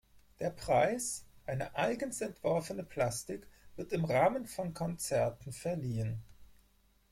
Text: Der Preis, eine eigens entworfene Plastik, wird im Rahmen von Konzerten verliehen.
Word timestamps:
Der 0.39 0.49
Preis, 0.49 1.25
eine 1.45 1.75
eigens 1.75 2.21
entworfene 2.21 2.81
Plastik, 2.81 3.45
wird 3.75 3.91
im 3.93 4.03
Rahmen 4.03 4.47
von 4.47 4.73
Konzerten 4.73 5.51
verliehen. 5.51 6.23